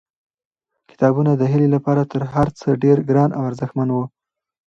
کتابونه 0.89 1.31
د 1.35 1.43
هیلې 1.51 1.69
لپاره 1.75 2.01
تر 2.11 2.21
هر 2.33 2.47
څه 2.59 2.67
ډېر 2.83 2.97
ګران 3.09 3.29
او 3.37 3.41
ارزښتمن 3.49 3.89
وو. 3.91 4.03